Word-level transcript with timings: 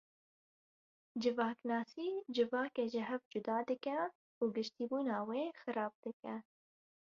Civaknasî 1.21 2.09
civakê 2.35 2.85
ji 2.93 3.01
hev 3.09 3.21
cuda 3.31 3.57
dike 3.69 3.99
û 4.41 4.43
giştîbûna 4.55 5.17
wê 5.29 5.43
xirab 5.59 5.93
dike. 6.03 6.35